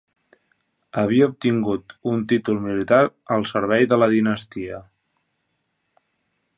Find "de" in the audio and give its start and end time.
3.93-4.01